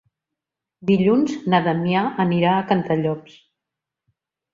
Dilluns 0.91 1.35
na 1.53 1.59
Damià 1.67 2.05
anirà 2.23 2.55
a 2.61 2.65
Cantallops. 2.71 3.37